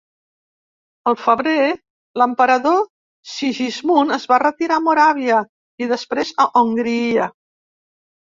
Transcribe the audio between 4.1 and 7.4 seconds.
es va retirar a Moràvia i després a Hongria.